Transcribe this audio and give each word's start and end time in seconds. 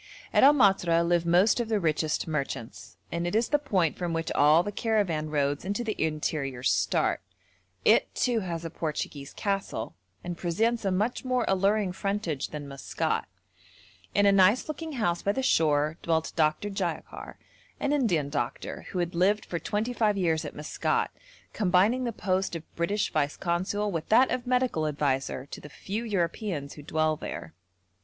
At 0.33 0.41
El 0.43 0.55
Matra 0.55 1.07
live 1.07 1.27
most 1.27 1.59
of 1.59 1.69
the 1.69 1.79
richest 1.79 2.27
merchants, 2.27 2.97
and 3.11 3.27
it 3.27 3.35
is 3.35 3.49
the 3.49 3.59
point 3.59 3.99
from 3.99 4.13
which 4.13 4.31
all 4.31 4.63
the 4.63 4.71
caravan 4.71 5.29
roads 5.29 5.63
into 5.63 5.83
the 5.83 5.95
interior 6.03 6.63
start; 6.63 7.21
it, 7.85 8.15
too, 8.15 8.39
has 8.39 8.65
a 8.65 8.71
Portuguese 8.71 9.31
castle, 9.31 9.93
and 10.23 10.39
presents 10.39 10.85
a 10.85 10.91
much 10.91 11.23
more 11.23 11.45
alluring 11.47 11.91
frontage 11.91 12.47
than 12.47 12.67
Maskat. 12.67 13.25
In 14.15 14.25
a 14.25 14.31
nice 14.31 14.67
looking 14.67 14.93
house 14.93 15.21
by 15.21 15.33
the 15.33 15.43
shore 15.43 15.97
dwelt 16.01 16.33
Dr. 16.35 16.71
Jayakar, 16.71 17.35
an 17.79 17.93
Indian 17.93 18.29
doctor, 18.29 18.87
who 18.89 18.97
had 18.97 19.13
lived 19.13 19.45
for 19.45 19.59
twenty 19.59 19.93
five 19.93 20.17
years 20.17 20.43
at 20.43 20.55
Maskat, 20.55 21.11
combining 21.53 22.05
the 22.05 22.11
post 22.11 22.55
of 22.55 22.75
British 22.75 23.13
Vice 23.13 23.37
Consul 23.37 23.91
with 23.91 24.09
that 24.09 24.31
of 24.31 24.47
medical 24.47 24.87
adviser 24.87 25.45
to 25.45 25.61
the 25.61 25.69
few 25.69 26.03
Europeans 26.03 26.73
who 26.73 26.81
dwell 26.81 27.15
there. 27.17 27.53